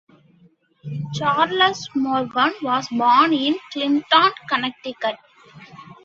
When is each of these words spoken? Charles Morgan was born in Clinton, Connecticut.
Charles 1.13 1.87
Morgan 1.93 2.51
was 2.63 2.87
born 2.87 3.33
in 3.33 3.55
Clinton, 3.71 4.31
Connecticut. 4.49 5.17